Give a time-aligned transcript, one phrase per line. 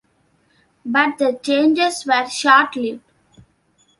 [0.83, 3.03] But the changes were short-lived.